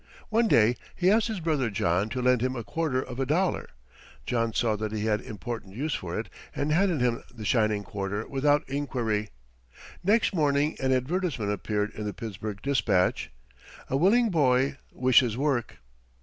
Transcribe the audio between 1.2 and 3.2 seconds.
his brother John to lend him a quarter of